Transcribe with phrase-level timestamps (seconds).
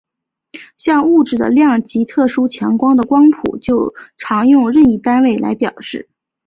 [0.77, 6.09] 像物质的量及特殊强度的光谱就常用任意单位来表示。